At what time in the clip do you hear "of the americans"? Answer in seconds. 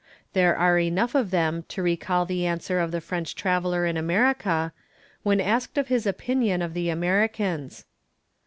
6.63-7.85